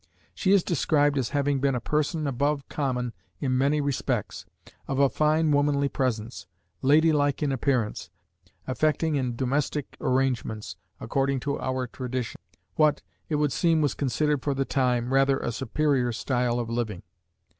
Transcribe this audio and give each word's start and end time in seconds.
She 0.33 0.51
is 0.51 0.63
described 0.63 1.15
as 1.15 1.29
having 1.29 1.59
been 1.59 1.75
a 1.75 1.79
person 1.79 2.25
above 2.25 2.67
common 2.69 3.13
in 3.39 3.55
many 3.55 3.79
respects, 3.79 4.47
of 4.87 4.97
a 4.97 5.09
fine 5.09 5.51
womanly 5.51 5.89
presence, 5.89 6.47
ladylike 6.81 7.43
in 7.43 7.51
appearance, 7.51 8.09
affecting 8.65 9.13
in 9.13 9.35
domestic 9.35 9.97
arrangements 10.01 10.75
according 10.99 11.39
to 11.41 11.59
our 11.61 11.85
traditions 11.85 12.43
what, 12.73 13.03
it 13.29 13.35
would 13.35 13.51
seem 13.51 13.79
was 13.79 13.93
considered 13.93 14.41
for 14.41 14.55
the 14.55 14.65
time, 14.65 15.13
rather 15.13 15.37
a 15.37 15.51
superior 15.51 16.11
style 16.11 16.57
of 16.59 16.67
living. 16.67 17.03